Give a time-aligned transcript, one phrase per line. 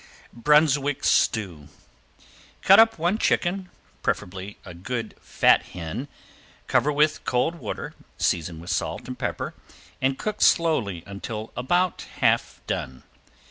[0.33, 1.67] ~BRUNSWICK STEW~
[2.63, 3.69] Cut up one chicken,
[4.01, 6.07] preferably a good fat hen,
[6.65, 9.53] cover with cold water, season with salt and pepper,
[10.01, 13.03] and cook slowly until about half done.